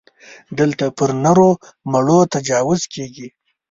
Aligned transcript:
دلته 0.59 0.85
پر 0.97 1.09
نرو 1.23 1.51
مړو 1.91 2.19
تجاوز 2.33 2.81
کېږي. 2.93 3.27